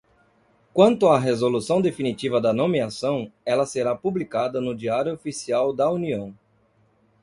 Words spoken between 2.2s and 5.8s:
da nomeação, ela será publicada no Diário Oficial